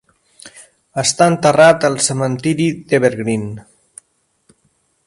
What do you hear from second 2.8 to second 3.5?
d'Evergreen.